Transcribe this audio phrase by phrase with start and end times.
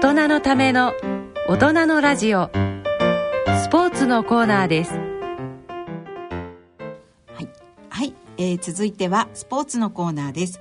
[0.00, 0.94] 大人のための
[1.48, 2.50] 大人のラジオ。
[3.64, 4.92] スポーツのコーナーです。
[4.92, 4.98] は
[7.40, 7.48] い、
[7.88, 8.14] はい。
[8.36, 10.60] えー、続いてはスポーツのコーナーです、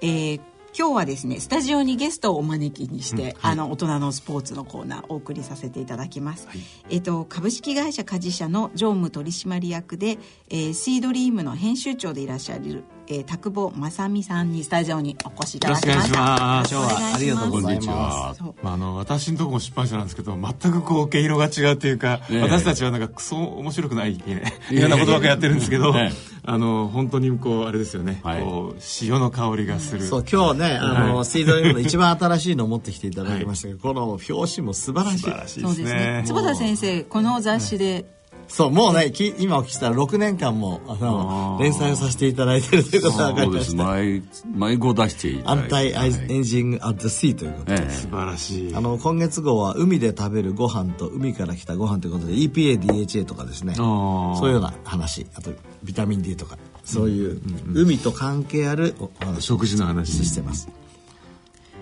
[0.00, 0.40] えー
[0.78, 6.58] 今日はですねスタジオにゲストをお招きにして、うんはい、あの大人のスポーツのコーナーお送りさせていただきます、はい、
[6.90, 10.18] えっ、と株式会社梶社の常務取締役で、
[10.50, 16.18] えー、シードリームの編集長でいらっしゃるえー、田久保正美さんにスタジオにお越しいただきました。
[16.18, 18.42] 今日はありがとうございます。
[18.62, 26.12] まああの私のとこも出版社なんですけど、全くこう毛色が違うというか、ね、私たちはなんかクソ面白くない、ね、いろんなことばっかやってるんですけど、ね、
[26.44, 30.02] あの本当にこうあれですよね、はい、こう潮の香りがする。
[30.02, 35.20] そう今日ねあの、はい、スイードリームの一番新しいのを持ってきていただきましたけど、はい、この表紙も素晴らしい。
[35.20, 36.24] 素晴らしいですね。
[36.26, 38.17] 坪田先生この雑誌で。
[38.48, 44.22] そうもうねき今お聞きしたら6年間もあの連載をさせていただいてるということが分かりました毎
[44.54, 45.64] 毎号出していただいて。
[45.64, 48.74] アンタイエンジング・アット・シーということで、ええ、素晴らしい。
[48.74, 53.74] あの今月号は海で食べるご飯と海から来たご飯ということで EPA/DHA とかですね。
[53.74, 55.26] そういうような話。
[55.34, 55.50] あと
[55.82, 56.58] ビタミン D とか。
[56.84, 57.42] そういう、
[57.74, 58.12] 海と。
[58.12, 60.24] 関係あるお話食事の話。
[60.24, 60.68] してます、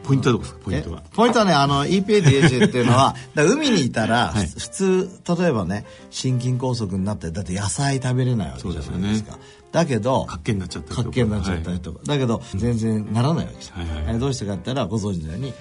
[0.06, 0.60] ポイントはどこですか？
[0.64, 1.02] ポイントは。
[1.14, 9.38] ポイントはねあの EPA/DHA っていうのは海にいたら、はい、普通例えばね心筋梗塞になったりだって野菜食べれないわけじゃないですか、ね、
[9.72, 11.20] だけど活気になっちゃったりとか。
[11.20, 15.52] になっちゃったりとか、はい、だけど全然ならないわけです、はいはい、どうしてかって言ったらご存知のように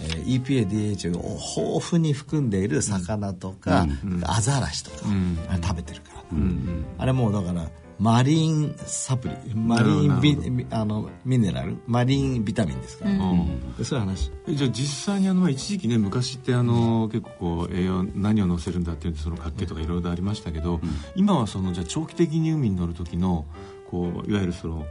[0.00, 1.38] えー、EPA/DHA を
[1.70, 9.54] 豊富に含んでいる魚とか、うん、アザラシとか、うん、食べてるから、うん、あれもうだからマリンサプリ。
[9.54, 11.76] マリンビあのミネラル？
[11.86, 14.30] マリンビタミンですから、うん、そういう話。
[14.48, 20.80] じゃあ実際にあの一時期ね昔ってあの、結構こう栄養何を乗せるんだっていうその活気とかいろいろありましたけど、うん、
[21.14, 23.44] 今はそのじゃあ長期的に海に乗る時の
[23.90, 24.86] こういわゆるその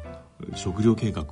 [0.55, 1.25] 食料計画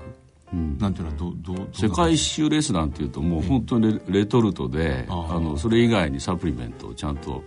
[0.51, 7.43] うん、なんていうのはどど世界一周レースなんていうともう本当にレトルトで、あのそれ以外にサプリメントをちゃんと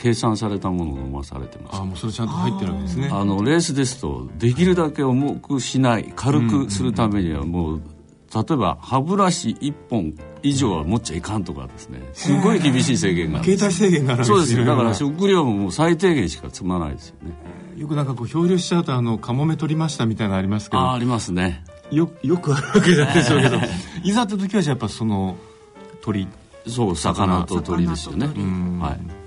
[0.00, 1.76] 計算されたものを飲まされてます。
[1.76, 3.10] あもうそれちゃんと入ってるわけですね。
[3.12, 7.82] あのレースですとできるだけ重くしない軽くするためにはもう
[8.34, 12.00] 例えば歯ブラシ1本以上は持っちゃいかんとかですね。
[12.14, 17.34] すごい厳しい制限がある携帯制限があるそうですだから食料ももう最低限しか積まないですよね。
[17.76, 20.82] よくなんかこう漂流しちゃうとあのカモメ取りましたみたいなのありますけど。
[20.82, 21.62] あありますね。
[21.90, 23.58] よよくあるわけじゃないでしょうけど。
[24.02, 25.36] いざって時はじゃやっぱその
[26.00, 26.26] 鳥。
[26.66, 28.26] そう魚と鳥ですよね。
[28.80, 29.19] はい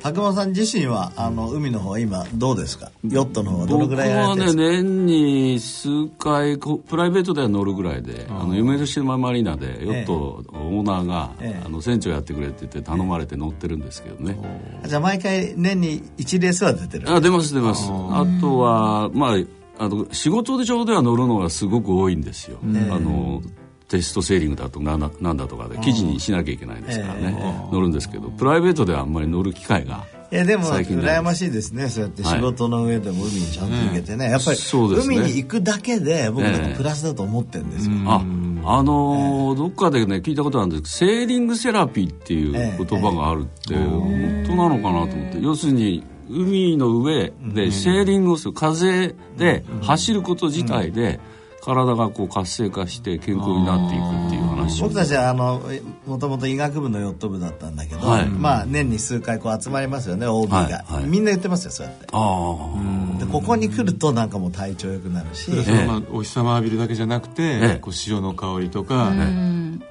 [0.00, 2.90] たくまさん自身はあの海の方は今どうですか？
[3.04, 14.38] ヨットの方はどのぐらい僕はね年に数回プライベートでは乗るぐらいであの夢の島マリーナでヨットオーナーが、ええ、あの船長やってくれって言って頼まれて乗ってるんですけどね、
[14.84, 17.84] え、じゃあ毎回年に1レースは出てるあ出ます出ます。
[17.90, 19.36] あとはまあ
[19.80, 22.66] あの仕事で上では乗るのがすごく多いんですよ、あ
[22.98, 23.42] の
[23.88, 27.32] テストセーリングだとかなんだとかで記事にしなきゃいけないですからね、
[27.72, 31.88] 乗るんですけどプライベートではあんまり乗る機会がいやでも羨ましいですね。
[31.88, 45.40] そうやって仕事の上でも海にちゃんと行けてね、はい、やっぱり海に行くだけで僕なんかプラスだと思ってるんですよ、ああのー、どっかでね聞いたことあるんですけどセーリングセラピーっていう言葉があるって、本当なのかなと思って。
[45.40, 51.20] 要するに海の上でセーリングをする風で走ること自体で、
[51.60, 54.47] 体がこう活性化して健康になっていくっていう。
[54.80, 55.62] 僕たちはあの
[56.06, 62.06] もともと医学部のヨット部だったんだけど、はい、まあ年に数回こう集まりますよね OB が、はいはい、みんな言ってますよそうやって。
[62.06, 65.86] でここに来るとなんかもう体調良くなるし、ええ。
[65.86, 69.12] まあ、お日様浴びるだけじゃなくて、え、こう塩の香りとか、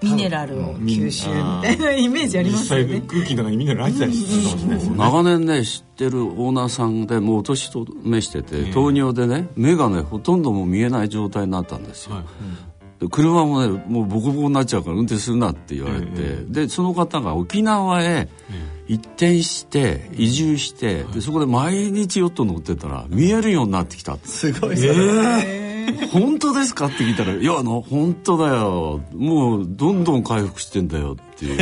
[0.01, 3.01] ミネラルを吸収みたいなイメージありますよね。
[3.07, 4.97] 空気の中にミネラル入ってたりするかもしれないですね。
[4.97, 12.23] 長年ね知ってるオーナーさんでもうお年と召してて、糖尿でね目がねほとんども見えない状態になったんですよ、はい。
[12.23, 12.27] うん、
[13.11, 18.27] 車もねもうボコボコになっちゃうから運転するなって言われて、えー、でその方が沖縄へ
[18.87, 24.17] 一転して移住して、でそこで毎日ヨット乗ってたら見えるようになってきた。
[24.23, 24.77] すごい。
[24.77, 25.67] それ、えー。
[26.11, 29.01] 本当ですかって聞いたら「いやあの本当だよ。
[29.13, 31.57] もうどんどん回復してんだよ」っていう。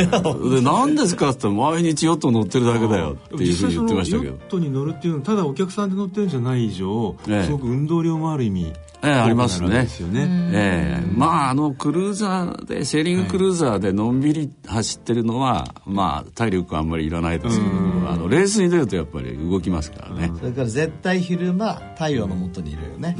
[0.50, 4.32] で何ですかって言ったら毎日ヨット乗ってるだけだよっていうふうに言ってましたけど。
[4.32, 8.72] ヨットに乗るっていうのはただお客さんで乗ってるんじゃない以上、ええ、すごく運動量もある意味
[9.06, 9.82] ええ、ありますね。
[9.82, 10.26] ですよね。
[10.52, 17.70] ええ、まああのクルーザーでセーリングクルーザーでのんびり走ってるのは、まあ体力あんまりいらないですけど、
[18.10, 20.32] あのレースに出るとやっぱり動きますからね。
[20.38, 23.16] それから絶対昼間太陽の下にいるよね。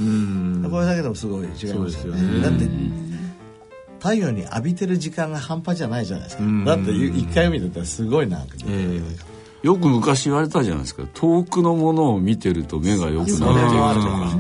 [0.69, 2.43] これだけでもすごい違いますよね。
[2.43, 2.69] だって
[3.99, 6.43] 太陽に浴びてる時間が半端じゃないじゃないですか。
[6.65, 8.45] だって一回見てたらすごいな。
[8.67, 14.37] えーよく昔言われたじゃないですか遠くのものを見てると目が良くなってるとか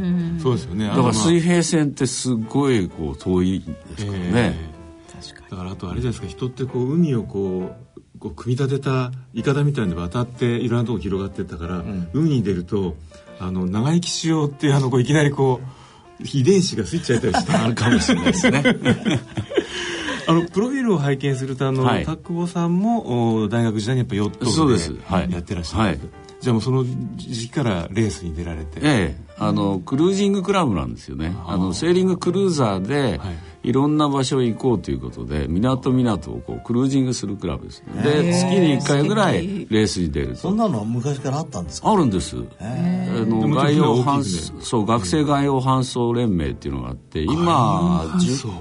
[0.47, 0.89] そうですよね。
[0.89, 4.57] だから水平線ってすごいこう遠いですからね、
[5.51, 6.39] だからあとあれじゃないですか。
[6.39, 7.77] 人ってこう海をこ
[8.15, 12.97] うこう組み立てたいかだみたいに渡っていろんなとこ広がってったから、うん、海に出ると
[13.39, 15.61] あの長生きしようってあのこういきなりこ
[16.21, 17.53] う遺伝子がスイッチ入ったりして。
[17.53, 18.63] あるかもしれないですね。
[20.29, 26.01] あのプロフィールを拝見するとあの、はい、田久保さんも大学時代にやっぱヨットでやってらっしゃる、はい、
[26.41, 26.85] じゃあもうその
[27.17, 28.81] 時期からレースに出られて。
[28.83, 29.27] ええ。
[29.39, 31.35] あのクルージングクラブなんですよね。
[31.47, 33.37] あのセーリングクルーザーで、はい。
[33.65, 38.01] いろんな場所行こうということで港港をこうクルージングするクラブですね。
[38.01, 41.91] で月に1回ぐらいレースに出るそんなのは昔からあったんですか？
[41.91, 42.37] あるんです。
[42.61, 42.65] あ
[43.27, 44.23] の外洋搬
[44.63, 48.53] そう学生外洋搬送連盟っていうのがあって今 10,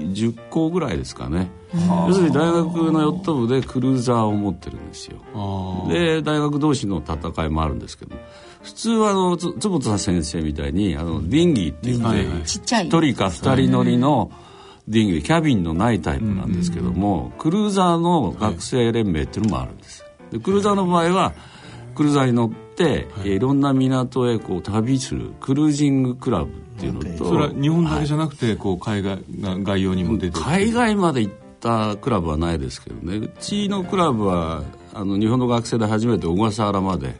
[0.00, 1.50] 10校ぐらいですかね。
[1.74, 5.18] 要するに大学のヨット部でクルーザーを持ってるんですよ。
[5.88, 8.14] で大学同士の戦いもあるんですけど
[8.62, 14.30] 普通はあの坪田先生みたいにあのディンギーって言って、1人か2人乗りの、
[14.86, 20.04] ディングキャビンのないタイプなんですけども、クルーザーの学生連盟っていうのもあるんです。
[20.30, 21.32] でクルーザーの場合は
[21.94, 33.18] クルーザーに乗って、はい、いろんな港へこう旅するクルージングクラブっていうのとそれは日本だけじゃなくて、はい、こう海外外洋にも出て海外まで行ったクラブはないですけどね。
[33.18, 37.14] うちのクラブはあの日本の学生で初めて小笠原まで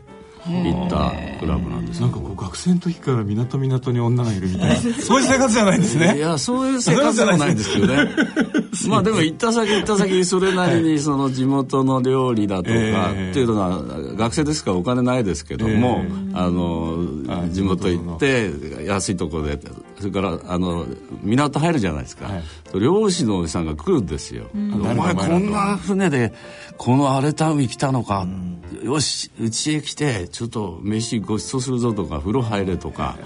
[0.46, 4.76] 行ったクラブなんですなんかこう学生の時から港港に女がいるみたいな。
[5.00, 5.20] そう。
[5.20, 6.16] いう生活じゃないんですね。
[6.16, 8.10] いやそういう生活じゃないんですけどね。
[8.88, 12.72] まあでも行った先行った先それなりにその地元の料理だとかっ
[13.32, 13.82] ていうのが
[14.16, 16.04] 学生ですからお金ないですけども、
[16.34, 16.98] あの
[17.50, 18.50] 地元行って
[18.84, 19.58] 安いところで
[19.98, 20.86] それからあの
[21.22, 22.28] 港入るじゃないですか、
[22.74, 26.32] 漁師のおじさんが来るんですよ、お前こんな船で
[26.76, 28.26] この荒れた海来たのか、
[28.82, 33.16] よしうちへ来てちょっと飯ごちそうするぞとか風呂入れとか。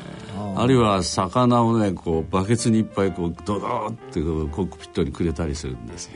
[0.57, 6.13] あるいは魚をねこうバケツにいっぱいこうドドーってコックピットにくれたりするんですよ。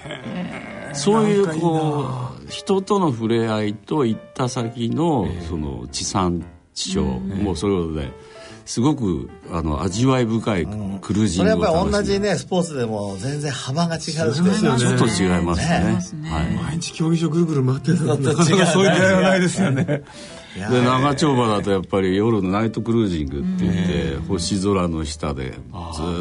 [0.94, 2.06] そういうこ
[2.44, 6.44] う人との触れ合いと行った先のその地産
[6.75, 7.04] 地消。
[7.04, 8.12] もうそれをね
[8.64, 10.67] すごくあの味わい深い
[11.00, 14.32] クルージングを、うん、それやっぱり同じねスポーツでも全然幅が違うし、ね、
[14.79, 20.05] ちょっと違いますね、ね、はい、毎日競技場ぐるぐる回ってるのとなかなかそういう出会いはないですよね
[20.55, 25.69] で長丁場だとやっぱり夜のナイトクルージングって言って、星空の下でずっと。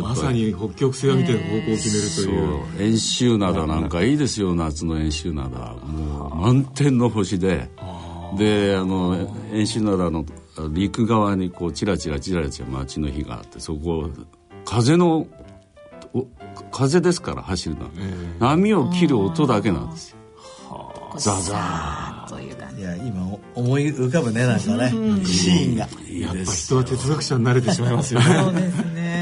[0.01, 2.91] まさに北極星を見て方向を決めるという。
[2.91, 4.55] 遠州灘なんかいいですよ。
[4.55, 5.49] 夏の遠州灘。
[5.85, 7.69] もう満天の星で。
[8.37, 10.25] であの遠州灘の
[10.71, 14.09] 陸側にこうチラチラチラチラ街の日があってそこ
[14.65, 15.27] 風の
[16.71, 20.17] 風ですから走るのは、えー、波を切る音だけなんですよ。
[21.17, 24.89] ザザーという感じいや今思い浮かぶねなんかね、
[25.25, 25.87] シーンが。
[26.09, 28.25] やっぱ人は哲学者に慣れてしまいますよね。
[28.25, 29.20] そうですね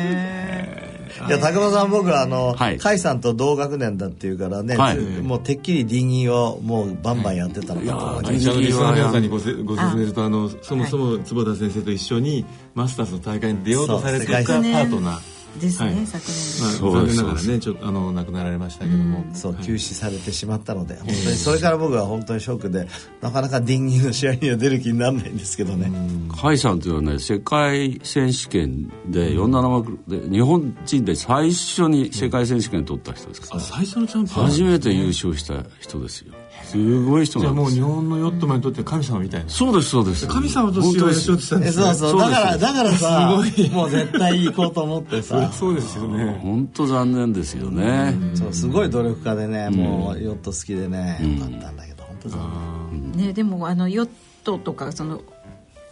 [1.27, 1.31] い。
[1.31, 22.87] や高間さん僕はあの、はい、甲斐さんと同学年だっていうからね、はい、もうてっきりディギーをもうバンバンやってたのかと思いました、はい、リスナー皆さんにごご説明するとあのそもそも坪田先生と一緒にマスターズの大会に出ようとされてたパートナーですね、はい、昨年、まあ、残念ながらねちょっとあの亡くなられましたけども、うん、そう休止されてしまったので、本当にそれから僕は本当にショックで
[23.21, 25.89] なかなかディンギーの試合には出る気にならないんですけどね
[26.29, 36.33] 甲斐さんというのはね世界選手権で47枠で日本人で最初に世界選手権取った人ですから、最初のチャンピオン初めて優勝した人ですよ
[36.71, 39.49] すごい人じゃあもう日本のヨットマンにとって神様みたいな。
[39.49, 40.27] そうですそうです。
[40.27, 41.83] 神様としてはしようとしたんですね。
[41.85, 42.19] そうそう。
[42.19, 45.49] だからだからさもう絶対行こうと思ってさ。
[45.53, 46.39] そうですよね。
[46.41, 48.15] 本当残念ですよね。
[48.35, 54.09] そうすごい努力家でねもうヨット好きでねよかったんだけど本当残念ねでもあのヨッ
[54.43, 55.21] トとかその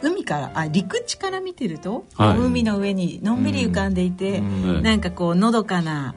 [0.02, 6.14] 海からあ陸地から見てると、はい、海の上にのんびり浮かんでいて、うん、なんかこうのどかな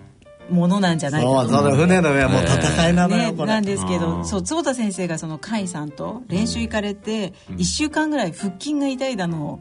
[0.50, 1.40] ものなんじゃないかと。
[1.42, 9.60] そうその船の上はもう戦いなのよ、ね、なんですけどそう坪田先生がその甲斐さんと練習行かれて、うん、1週間ぐらい腹筋が痛いだのを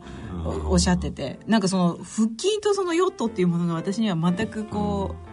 [0.72, 5.28] おっしゃっててなんかその腹筋とそのヨットっていうものが私には全くこう。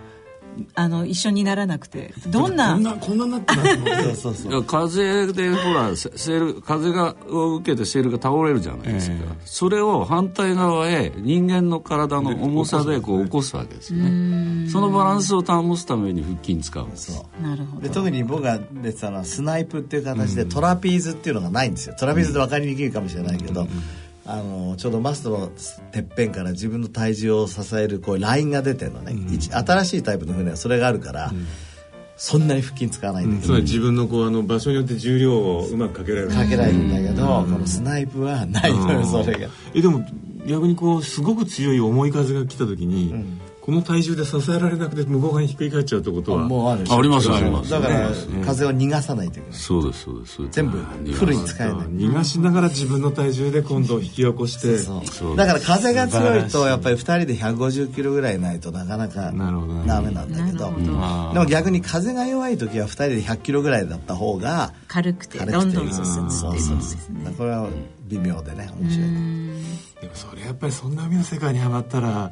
[0.75, 2.73] あの一緒にならなくて どんな？
[2.73, 3.55] こんなこんななって
[4.15, 4.65] そうそうそう。
[4.65, 14.69] 風でほらセール風がを受けてセールが倒れるじゃないですか、えー、それを反対側へ人間の体の重さでこう起こすわけですよね。
[14.69, 17.83] そのバランスを保つために腹筋使うんですなるほど。
[17.83, 21.95] で特に僕が出てたのはスナイプっていう形でトラピーズっていうのがないんですよ。
[21.99, 23.69] トラピーズって分かりにくいかもしれないけど、うん
[24.29, 25.51] あのちょうどマストの
[25.93, 31.47] てっぺんから自分の体重を支えるこうラインが出てるのね、うん、新しいタイプの船はそれがあるから、うん、
[32.17, 36.31] そんなに腹筋使わないんだけど、うん、自分のこうあの場所によって重量をうまくかけられる。
[36.31, 39.49] かけられるんだけど、このスナイプはないのよそれが。
[39.75, 40.05] えでも
[40.47, 43.15] 逆にこうすごく強い重い風が来た時に、
[43.67, 48.11] この体重で支えられなくて向こう側にひっくり返っちゃうってことはもうあるありますありますだから
[48.45, 49.59] 風を逃がさないといけない。
[49.59, 50.49] そうですそうです。
[50.53, 51.77] 全部フルに使えない。
[51.89, 60.73] 逃がしながら自分の体重で今度引き起こしてそうだから風が強いとやっぱり2人で150キロぐらいないとなかなかダメなんだけど。
[60.73, 67.35] でも逆に風が弱い時は2人で100キロぐらいだった方が軽くてどんどん進むっていうですね。
[67.37, 67.69] これは
[68.07, 69.09] 微妙でね面白い。
[70.03, 72.31] でもそれやっぱりそんな海の世界にはまったら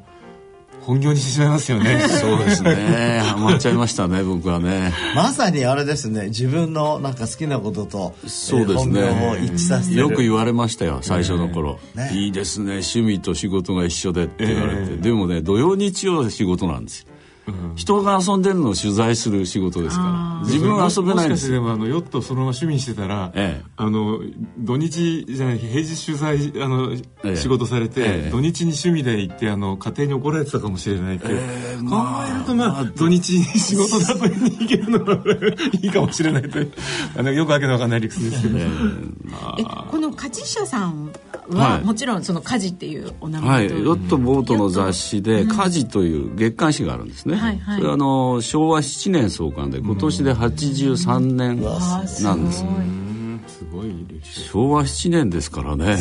[0.86, 2.00] 本業にしてしまいますよね。
[2.08, 3.20] そうですね。
[3.24, 4.92] ハマっちゃいましたね僕はね。
[5.14, 6.26] まさにあれですね。
[6.26, 17.13] 自分のなんか好きなこととそうですね、えー、一致させてよく言われましたよ最初の頃、ね、いいですね趣味と仕事が一緒でって言われて、えー、でもね土曜日曜仕事なんですよ
[17.76, 20.34] 人が遊んでるのを取材する仕事ですから。
[20.44, 24.20] 自分は遊べないんですでもあのヨットそのまま趣味にしてたら、ええ、あの
[24.58, 31.96] 土日じゃない平日取材あの、ええ、仕事されて、え、土日に趣味で行ってあの家庭に怒られてたかもしれないって、えー、考
[32.28, 35.16] えるとまあ土日に仕事だと行けるのは
[35.82, 36.58] いいかもしれないと
[37.16, 38.68] あのよくわけのわかんない理屈ですけど、え
[39.90, 41.10] この家事者さん
[41.48, 43.84] は、はい、もちろんその家事っていうお名前はい。
[43.84, 52.64] ヨットボートの雑誌で「家事」という月刊誌があるんですね、はいはい、それあの昭和7年創刊で今年で83年なんです、
[53.58, 53.88] すごい。
[54.22, 55.96] 昭和7年ですからね。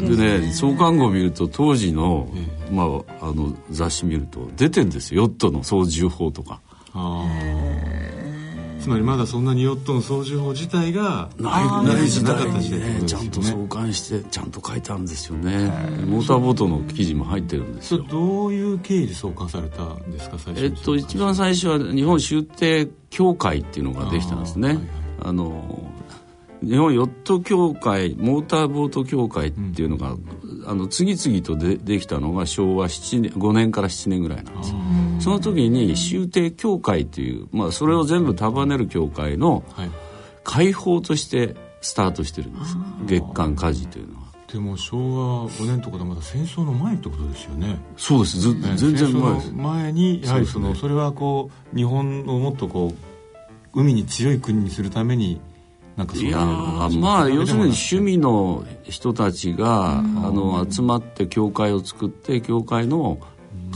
[0.00, 0.52] でね。
[0.52, 2.28] 創刊号を見ると当時の,、
[2.70, 5.22] まあ、あの雑誌見ると出てんですよ。
[5.22, 6.60] ヨットの操縦法とか。
[8.86, 13.02] つまりまだそんなにヨットの操縦法自体がないない時代にね。
[13.04, 15.72] ちゃんと創刊してちゃんと書いてあるんですよね。
[16.06, 18.04] モーターボートの記事も入ってるんですよ。
[18.08, 24.78] どういう経緯で創刊されたんですか最初えっと一番最初は日本修艇協会っていうのができたんですね。
[25.20, 25.90] あの
[26.62, 34.72] 日本ヨット協会モーターボート協会っていうのが、うん、あの次々とでできたのが昭和7年5年から7年ぐらいなんです
[35.26, 39.64] その時に修艇協会っていう、まあ、それを全部束ねる協会の
[40.44, 44.26] 解放としてスタートしてるんです、月刊家事というのは。
[44.46, 44.96] でも昭
[45.42, 47.76] 和5年とかでまだ戦争の前ってことですよね。
[47.96, 48.38] そうです。
[48.38, 49.52] ず、ね、全然前です。
[49.52, 52.94] 前にやはりそのそ、ね,、それはこう日本をもっとこ
[53.74, 55.40] う海に強い国にするために
[55.96, 63.18] なんかいやまあ要するに趣味の人たちが、あの集まって教会を作って教会の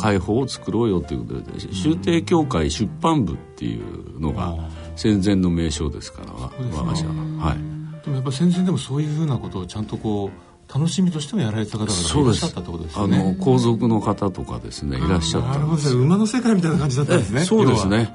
[0.00, 4.56] 解放を作ろうよっていうことで修訂協会出版部っていうのが
[4.96, 7.12] 戦前の名称ですから我が社は。
[7.38, 13.18] はい、でもやっぱ戦前でもそういうふうなことをちゃんとこう楽しみとしてもやられた方がいらっしゃったってことですよね。
[13.18, 17.40] あの皇族の方とかですねいらっしゃったんです馬の世界みたいな感じだったんですね。
[17.42, 18.14] そうですね。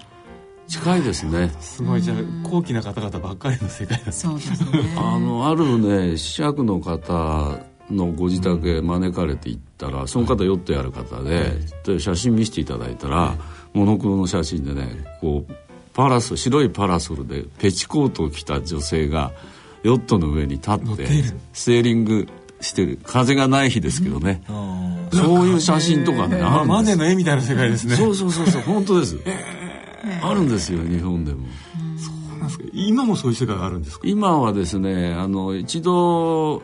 [0.68, 1.51] 近いですね。
[1.60, 2.01] すごい。
[2.01, 4.96] じゃあ高貴な方々ばっかりの世界だそうですね。
[4.98, 7.60] あのあるね子爵の方
[7.92, 11.51] のご自宅へ招かれて行ったら、その方ヨットやる方で
[11.84, 13.36] で写真見せていただいたら、
[13.74, 15.54] モノクロの写真でねこう
[15.94, 19.32] パラソ白いパラソルでペチコートを着た女性が
[19.84, 21.08] ヨットの上に立って
[21.54, 22.27] ステーリング
[22.60, 23.00] してる。
[23.04, 27.96] 風がない日ですけどね、うん、そういう写真とかね、マネの絵みたいな世界ですね。
[27.96, 30.27] そうそうそうそう本当です、えー。
[30.27, 31.48] あるんですよ日本でも。
[32.74, 34.08] 今もそういう世界があるんですか？
[34.08, 36.62] 今はですねあの一度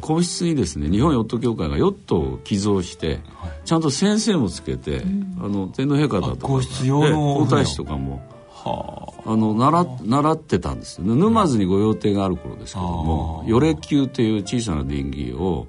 [0.00, 8.22] 皇室にですね日本ヨット協会がヨットを寄贈して、はい、ちゃんと先生もつけて、うん、あの天皇陛下だとか皇室用の皇太子とかも。
[8.62, 15.66] はあ、あの習習ってたんですよ沼津にご用邸がある頃ですけども与レ級という小さなディンギーを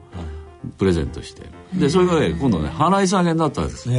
[0.77, 3.89] プレゼントして、でそれがね今度ね払い下げになったんです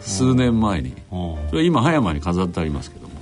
[0.00, 0.94] 数年前に。
[1.10, 3.14] それ今葉山に飾ってありますけども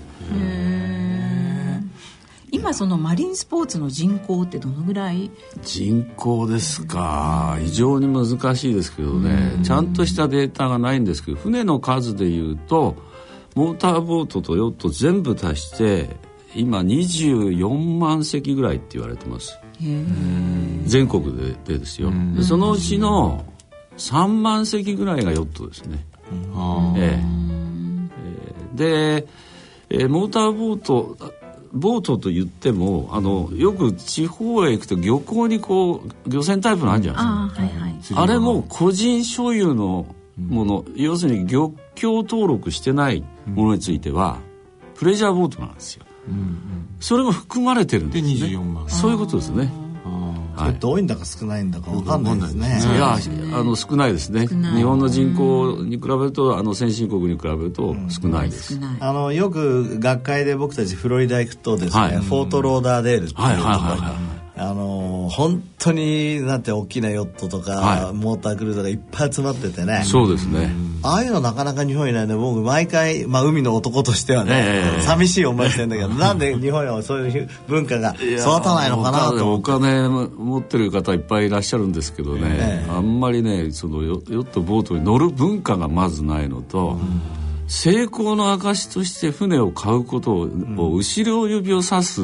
[2.66, 5.30] 今そのマリンスポーツの人口ってどのぐらい？
[5.62, 7.56] 人口ですか。
[7.60, 9.52] 非常に難しいですけどね。
[9.62, 12.96] ちゃんとしたデータがないんですけど船の数でいうと
[13.54, 16.16] モーターボートとヨット全部足して
[16.56, 19.60] 今24万隻ぐらいって言われてます。
[20.86, 22.10] 全国ででですよ。
[22.42, 23.44] そのうちの
[23.96, 26.04] 3万隻ぐらいがヨットですね。
[26.96, 27.22] え
[28.74, 29.28] え、で、
[29.88, 31.16] えー、モーターボート
[31.76, 37.50] ボートと言ってもあのよく地方へ行くと漁港にこう漁船タイプのあるじゃな
[37.90, 38.22] いですか。
[38.22, 40.06] あ,、れも個人所有の
[40.38, 44.38] もの、うん、要するに漁協登録してないものについては、
[44.94, 46.58] プレジャーボートなんですよ、うんうん、
[47.00, 48.48] それも含まれてるんですね。
[48.48, 48.88] で24万。
[48.88, 49.70] そういうことですね
[50.56, 52.80] はい、多いんだか少ないんだか分かんないですね。
[52.94, 53.18] いや
[53.52, 54.46] あの少ないですね。
[54.46, 58.78] 日本の人口に比べるとあの先進国に比べると少ないです。
[59.00, 70.02] あのよく学会で僕たちフロリダ行くとですね、フォートローダーデールっていうところにあの本当になんて大きなヨットとか、はい、モータークルーズがいっぱい集まっててね。
[70.04, 70.70] そうですね。
[71.02, 72.24] ああいうのなかなか日本にない。
[72.24, 74.52] んで僕毎回、まあ、海の男としてはね、
[74.96, 79.52] えー、寂しい思いしてるんだけど なんで日本はそういう文化が育たないのかなと。
[79.52, 86.98] お金持ってる方いっぱいいらっしゃるんですけどね、えー、あんまりねそのヨットボートに乗る文化がまずないのと、
[87.68, 90.46] 成功の証として船を買うことを、
[90.94, 92.22] 後ろ指を指す、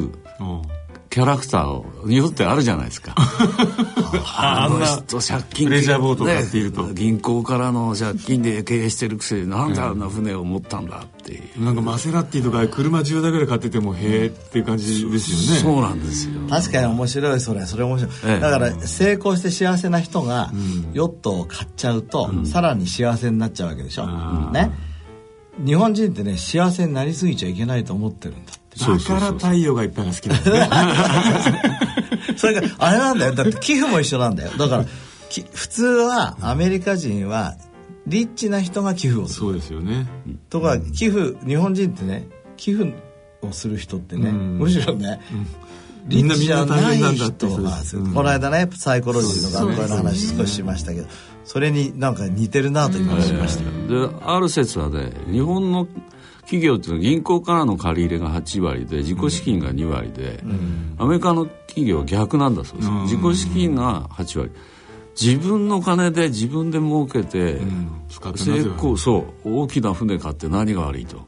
[1.13, 3.15] キャラクターによってあるじゃないですか。
[4.35, 4.87] あんな
[5.21, 15.61] 借金プレジャーボート買っていると、ね、銀行からの借金で経営してるくせになんであんな船を持ったんだっていう、なんかマセラティとか車10台ぐらい買っててもへえっていう感じですよね。
[15.61, 16.33] そうなんですよ。
[16.49, 20.51] 確かに面白いそれそれ面白い、ええ、だから成功して幸せな人が
[20.95, 24.71] ヨットを買っちゃうと、うん、さらに幸せになっちゃうわけでしょ、うん、ね。
[25.63, 30.69] 日本人ってね幸せになりすぎちゃいけないと思ってるんだだから太陽がいっぱいが好きなんですね
[32.37, 33.35] それがあれなんだよ。
[33.35, 34.51] だって寄付も一緒なんだよ。
[34.57, 34.85] だから
[35.53, 37.57] 普通はアメリカ人は
[38.07, 39.41] リッチな人が寄付をする。
[39.41, 40.07] そうですよね。
[40.51, 42.95] とか寄付日本人ってね寄付
[43.43, 45.21] をする人ってね、むしろね、
[46.07, 51.09] みんなみんな大変なんだってこの間ねサイコロジーの学校の話少ししましたけど
[51.45, 53.65] それになんか似てるなと今しました。
[53.65, 55.87] である説はね日本の
[56.43, 64.51] 企業っていうのは銀行からの借り入れが8割で自己資金が2割で、うん、アメリカの企業は逆なんだそうです、うん、自己資金が8割。
[65.21, 67.91] 自分の金で自分で儲けて、うん、
[68.35, 69.63] 成功そう。
[69.63, 71.27] 大きな船買って何が悪いと、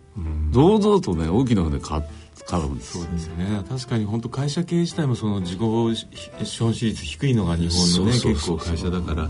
[0.53, 2.03] 堂々とね大きな船買
[2.47, 2.99] 買うんです。
[2.99, 3.63] そうですよね。
[3.69, 5.61] 確かに本当会社経営自体もその自己
[6.45, 9.29] 資本比率低いのが日本のね結構会社だから。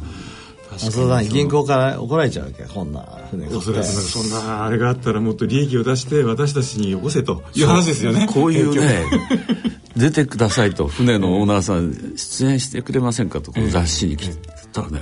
[0.79, 3.01] そうだ銀行から怒られちゃうわけこんな
[3.31, 8.27] 船がおそらくそんなあれがあったらもっと利益を出して私たちによこせという話ですよね。
[8.33, 9.05] こういうね
[9.97, 14.29] 出てくださいと船のオーナーさん出演してくれませんかとこの雑誌に来
[14.73, 15.01] たらね。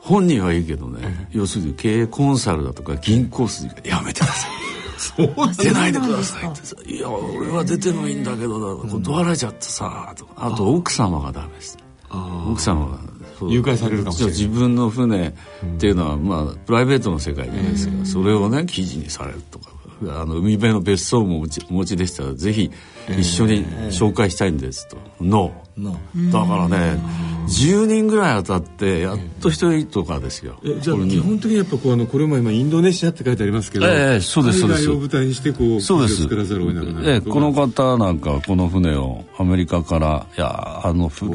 [0.00, 4.50] 本人はいいけどね要するに経営コンサルだとか銀行筋がやめてください。
[4.98, 11.78] そう出ないでくださいっていや俺は出てもいいんだけど断られちゃってさとあと奥様がダメです。
[12.10, 12.98] 奥様が
[13.42, 14.34] 誘拐されるかもしれない。
[14.36, 15.32] 自分の船っ
[15.78, 19.70] ていうのは、まあプライベートの世界じゃないですか、それをね記事にされるとか
[20.06, 22.70] あの海辺の別荘もお持ちお持ちでしたらぜひ
[23.08, 27.00] 一緒に紹介したいんですと、ノーだからね
[27.48, 34.88] 10人ぐらい当たってやっと一人とかですよ、えじゃあ基本的にやっぱこうあのこれも今インドネシアって書いてありますけど、ええそうですそうです。
[34.88, 36.22] 舞台にしてこうそうです。
[36.22, 41.32] 作らざるを得なくなる、ええ、この方なんかこの船をアメリカからいやあの古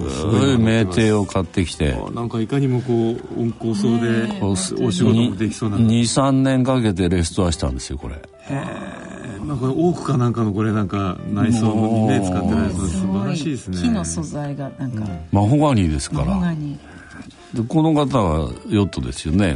[0.54, 1.98] い名艇を買ってきて。
[2.14, 4.56] なんかいかにもこう温厚そうでお
[4.92, 13.78] 仕事もできそうな23年かけてレストアしたんですよこれまあ、これオークかなんかのこれなんか内装にね使ってるやつ素晴らしいですね。
[13.78, 16.56] 木の素材がなんか、マホガニーですから。
[17.54, 19.56] でこの方はヨットですよね。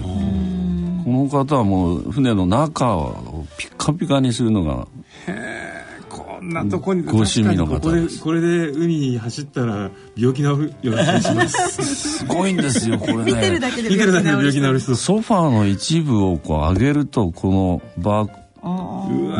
[1.03, 4.87] この方はもう船の中をピッカピカにするのが
[5.27, 5.77] へえ
[6.09, 11.85] こんなとこにご趣味の方これこれで海に走ったら病気治るような気がします。
[12.19, 13.23] すごいんですよこれね。
[13.31, 14.79] 見てるだけで病気治る。
[14.79, 14.95] 人。
[14.95, 18.46] ソファーの一部をこう上げるとこのバー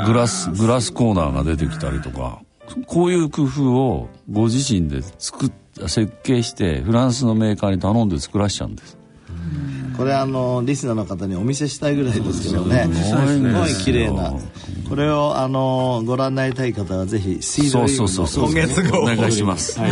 [0.05, 2.41] グラスグラスコーナーが出てきたりとか。
[2.85, 5.51] こういう工夫をご自身で作
[5.87, 8.97] 設計してフランスのメーカーに頼んで作らしちゃうんです。
[9.97, 12.87] これあのリスナーの方にお見せしたいぐらいですけどね。
[12.93, 14.33] すごい綺麗な。
[14.87, 19.01] これをあのご覧になりたい方はぜひシードリー今月号。
[19.01, 19.91] お願いします、はい。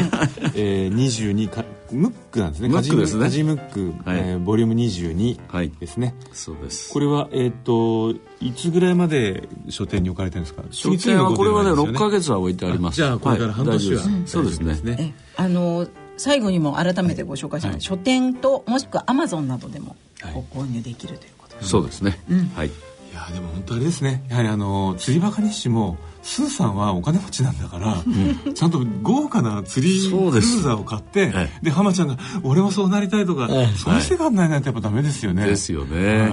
[0.56, 2.70] えー、22かムックなんですね。
[2.70, 3.24] ムックですね。
[3.24, 4.20] カジムック、はい。
[4.20, 6.94] えー、ボリューム22ですね、はい、そうです。
[6.94, 10.64] これはえっ、ー、といつぐらいまで書店に置かれてるんですか？
[10.72, 12.96] 書店はこれはね6か月は置いてあります。
[12.96, 15.14] じゃあこれから半年は、はい、そうですね。
[15.36, 19.96] あの最後にも改めてご紹介します、はい、書店ともしくはアマゾンなどでも
[20.34, 21.64] ご購入できるということで。
[21.64, 22.68] す、そうですね、うん、はい。
[22.68, 22.72] い
[23.18, 24.26] やでも本当あれですね。
[24.30, 28.04] やはりあの釣りバカ日誌もスーさんはお金持ちなんだから、
[28.46, 35.46] うん、ちゃんと豪華な釣りクルーザーを買ってで,、で浜ちゃんが「俺もそうなりたい」とか、はい、そうしてかんないなんてやっぱダメですよね。
[35.46, 36.22] ですよね。
[36.22, 36.28] は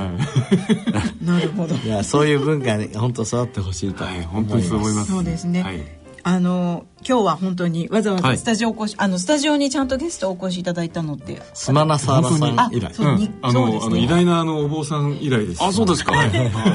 [1.21, 1.75] い、 なるほど。
[1.77, 5.13] いやそういう文化に本当育ってほしいと、はい、本当にそう思います。
[5.13, 5.63] そうですね。
[5.63, 15.63] はいあの今日は本当にわざわざスタジオお越し、はい、あのスタジオにちゃんとゲストお越しいただいたのってスマナサーラさん以来、うん、あの、ね、あの偉大なあのお坊さん以来です。
[15.63, 16.31] あそうですか、はい、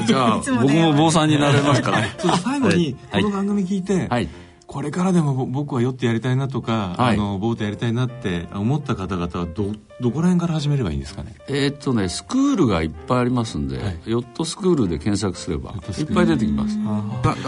[0.06, 4.28] じゃあ 僕も坊さんになれますから、ね、最後にこの番組聞いて、はい
[4.68, 11.34] これからでも僕は酔ってやりたいなとか、はい、あのボートやりたいなって思った方々はどどこら辺から始めればいいんですかね？
[11.48, 16.78] えー、っとねスクールがいっぱいありますんで、はい、ヨットスクールで検索すればいっぱい出てきます。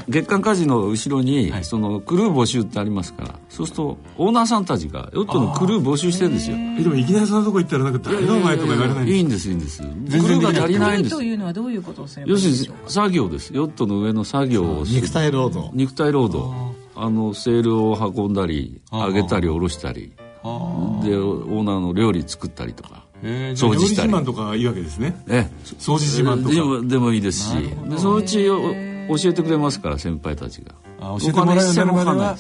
[0.09, 6.57] 月刊家事の後ろに、はい、そのクルー募集ってありますからそうするとオーナーさんたちがヨットのクルー募集してるんですよ。
[6.57, 9.83] えでもいきなりそんなとこ行ったらなんか前とか言われないいいんですいいんです。
[9.83, 11.17] クルーが足りないんです。
[11.17, 12.83] というのはどういうことをすればいいでしょうか？
[12.85, 13.55] 要するに作業です。
[13.55, 15.71] ヨットの上の作業を肉体労働。
[15.75, 20.13] 肉体労働あのセールを運んだり上げたり下ろしたり。
[20.43, 23.05] でオーナーの料理作ったりとか。
[23.23, 24.13] えー、掃除したり。
[24.13, 25.17] 料理自慢とかいいわけですね。
[25.27, 26.55] え掃除自慢とか。
[26.55, 27.57] でもでもいいですし。
[27.89, 30.75] でそのうち教えてくれますから先輩たちが。
[31.01, 32.37] あ教えてもらえるようになるまでは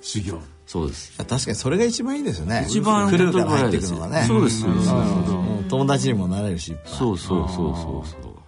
[0.00, 0.38] 修行。
[0.66, 1.16] そうです。
[1.18, 2.64] 確かにそれが一番いいですよね。
[2.66, 4.24] 一番クルーから入っていくのがね。
[4.26, 4.64] そうです
[5.68, 6.74] 友達にもなれるし。
[6.86, 8.38] そうそうそうそうそう。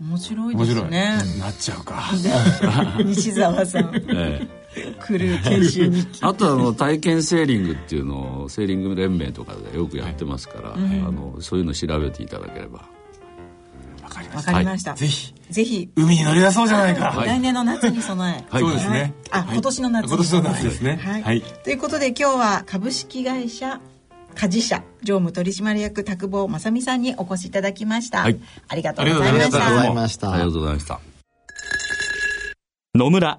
[0.00, 1.18] 面白いですね。
[1.38, 2.10] なっちゃうか。
[3.04, 4.63] 西澤さん、ええ
[5.00, 6.18] クルー研修日記。
[6.22, 12.88] あとあの体験セーリングっていうのをセーリング連盟とかでよくやってますから、はい、あのそういうの調べていただければ。
[14.02, 14.52] わかりました。
[14.52, 15.34] かりました、はい、ぜひ。
[15.50, 15.90] ぜひ。
[15.96, 19.14] 海に乗り出そうじゃないか、はい、来年の夏に備え、はい、そうですね。
[19.30, 20.96] あ今年の夏今年の夏ですね。
[20.96, 23.80] はい、ということで今日は株式会社
[24.34, 29.66] 家事社常務取締役拓保正美さんにお越しいただきました、はい、ありがとうございました。
[29.66, 30.32] ありがとうございました。
[30.32, 31.00] ありがとうございました。
[32.94, 33.38] 野村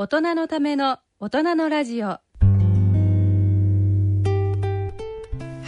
[0.00, 2.06] 大人のための大人のラジオ。
[2.06, 2.22] は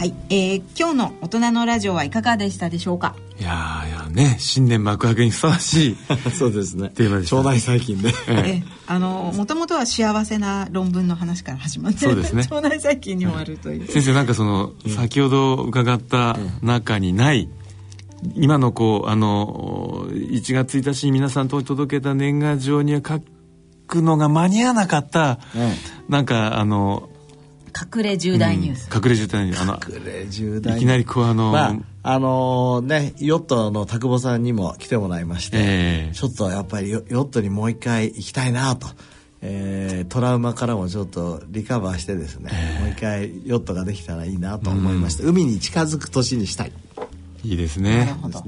[0.03, 3.15] い、えー、今日の大人のラジオはいかがでしたでしょうか？
[3.39, 5.97] いやいやね新年幕開けにふさわしい
[6.33, 6.89] そうですね。
[6.95, 12.41] テーマで腸内細菌で、ええ、あのもともとは幸せな論文の話から始まってそうですね。
[12.49, 17.49] 腸内細菌に終わるという、先生なんかその、うん、先ほど伺った中にない、
[18.33, 23.21] 今のこうあの1月1日に皆さんと届けた年賀状には書
[23.87, 27.09] くのが間に合わなかった、うん、なんかあの
[27.95, 29.61] 隠れ重大ニュース、うん、隠れ重大ニュース。
[29.61, 30.77] あの隠れ重大。
[30.77, 38.87] いきなりこうあの、まあ、あのー、ねヨットの田久保さんにも来てもらいまして、えー、ちょっとやっぱりヨットにもう一回行きたいなと。
[39.45, 46.71] えー、トラウマからもちょっとリカバーしてですね、えー、もう一回ヨットができたらいいなと思いまして、うん、海に近づく年にしたい。
[47.43, 48.05] いいですね。
[48.05, 48.41] なるほど。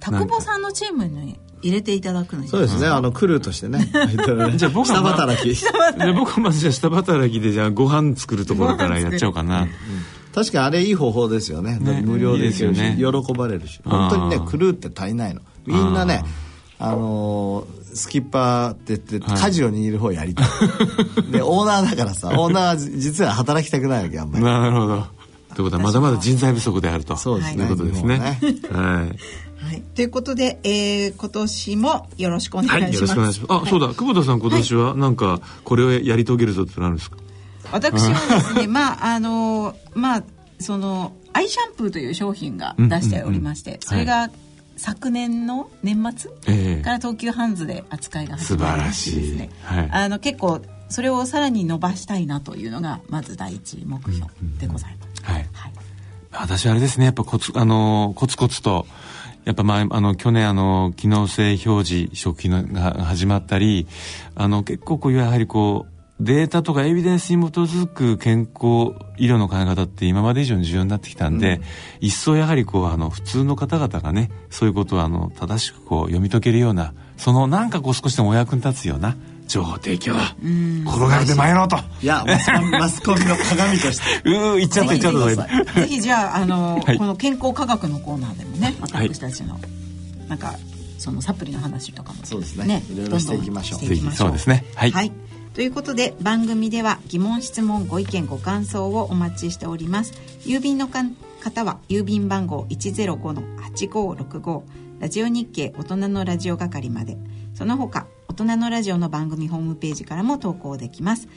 [0.00, 2.86] 田久保さんのチームに入れていただくのそうですね。
[2.86, 3.90] あのクルーとしてね。
[4.56, 5.54] じゃあ僕は、ま、下働き。
[5.54, 9.68] じゃあ僕はまずじゃあ下働きでじゃあご飯作るところからやっちゃおうかな、うん、
[10.34, 13.80] 確かにあれいい方法ですよね、ね、無料でいけるし、ね、喜ばれるし。
[13.84, 15.40] 本当にねクルーって足りないの。
[15.66, 16.24] みんなね
[16.82, 20.46] あのー、スキッパーって言って、舵を握る方やりたい。
[21.30, 24.44] で、オーナーだからさ、オーナー 実は働きたくないわけ、あんまり。
[24.44, 25.06] なるほど。
[25.54, 27.16] ということは、まだまだ人材不足であると。
[27.16, 27.64] そうですね。
[27.64, 28.18] いうことですね。
[28.18, 28.38] ね。
[28.72, 29.16] はい。
[29.62, 32.82] はい、ということで、えー、今年もよろしくお願いします。
[32.82, 33.52] はい、よろしくお願いします。
[33.52, 37.16] あ、はい、そうだ、久保田さん今年はなんかこれをやり遂げるぞってなるんですか？
[37.72, 40.24] 私はですね、 まああのまあ
[40.58, 44.30] そのアイシャンプーという商品が出しておりまして、うんうんうん、それが、はい。
[44.76, 46.30] 昨年の年末
[46.82, 54.26] から東急ハンズで扱いが始まりましてですね、はい、あの結構それをさらに伸ばしたいなというのがまず第一目標
[54.58, 55.22] でございます。
[55.22, 55.72] はい、はい、
[56.32, 57.04] 私あれですね。
[57.04, 58.86] やっぱコツあのコツコツと
[59.44, 63.86] やっぱ前、あの、去年あの、機能性表示食品が始まったり、
[64.34, 71.62] あの、結構こういうやはりこう、データとかエビデンスに基づく健康医療の考え方って今まで以上に重要になってきたんで、うん、
[72.00, 79.16] 一層やはりこうあの普通の方々がねそういうことをあの正しくこう読み解けるようなそのなんかこう少しでもお役に立つような
[79.50, 81.76] 情報提供転がるで参ろうと。
[82.00, 84.22] いやマスコミの鏡として。
[84.30, 85.12] うー言っちゃった言っちゃっ
[85.74, 89.62] たぜひじゃああの、はい、この健康科学のコーナーでもね私たちの、はい、
[90.28, 90.54] なんか
[90.98, 92.66] そのサプリの話とかもそうですね。
[92.66, 93.80] ねいろいろしていきましょう。
[94.12, 94.64] そうですね。
[94.76, 95.10] はい、はい。
[95.54, 100.12] ということで番組では疑問質問ご意見ご感想をお待ちしております。
[100.44, 104.62] 郵便の方は郵便番号105-8565
[105.00, 107.18] ラジオ日経大人のラジオ係まで。
[107.60, 111.28] その他大人のラジオの番組ホームページからも投稿できます。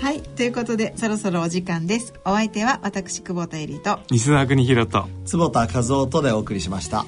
[0.00, 2.14] はいということでそろそろお時間です。
[2.24, 4.00] お相手は私久保田恵里と。
[4.10, 7.06] 西澤邦弘と坪田和夫とでお送りしました。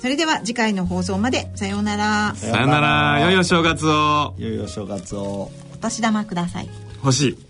[0.00, 1.50] それでは次回の放送まで。
[1.54, 2.34] さようなら。
[2.34, 3.20] さようなら。
[3.20, 4.34] 良いお正月を。
[4.36, 5.50] 良いお正月を。
[5.72, 6.68] お年玉ください。
[7.04, 7.38] 欲しい。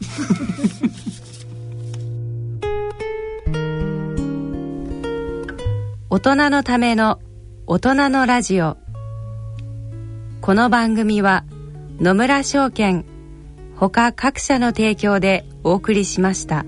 [6.11, 7.21] 大人のための
[7.67, 8.77] 大人のラジオ
[10.43, 11.45] この番組は
[12.01, 13.05] 野村証券
[13.77, 16.65] ほか各社の提供でお送りしました。